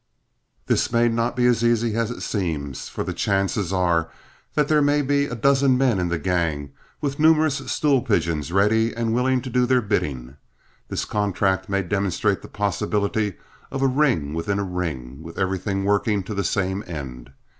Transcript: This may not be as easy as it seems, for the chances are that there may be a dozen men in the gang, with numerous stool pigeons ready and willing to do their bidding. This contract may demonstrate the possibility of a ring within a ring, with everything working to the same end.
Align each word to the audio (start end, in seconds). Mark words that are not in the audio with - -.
This 0.65 0.91
may 0.91 1.07
not 1.09 1.35
be 1.35 1.45
as 1.45 1.63
easy 1.63 1.93
as 1.95 2.09
it 2.09 2.21
seems, 2.21 2.87
for 2.89 3.03
the 3.03 3.13
chances 3.13 3.71
are 3.71 4.09
that 4.55 4.67
there 4.67 4.81
may 4.81 5.03
be 5.03 5.25
a 5.25 5.35
dozen 5.35 5.77
men 5.77 5.99
in 5.99 6.07
the 6.07 6.17
gang, 6.17 6.71
with 7.01 7.19
numerous 7.19 7.71
stool 7.71 8.01
pigeons 8.01 8.51
ready 8.51 8.95
and 8.95 9.13
willing 9.13 9.41
to 9.43 9.49
do 9.51 9.67
their 9.67 9.79
bidding. 9.79 10.37
This 10.87 11.05
contract 11.05 11.69
may 11.69 11.83
demonstrate 11.83 12.41
the 12.41 12.47
possibility 12.47 13.35
of 13.69 13.83
a 13.83 13.87
ring 13.87 14.33
within 14.33 14.57
a 14.57 14.63
ring, 14.63 15.21
with 15.21 15.37
everything 15.37 15.83
working 15.85 16.23
to 16.23 16.33
the 16.33 16.43
same 16.43 16.83
end. 16.87 17.31